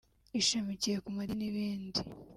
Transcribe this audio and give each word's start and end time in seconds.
ishamikiye 0.39 0.97
ku 1.03 1.09
madini 1.17 1.35
n’ibindi 1.41 2.01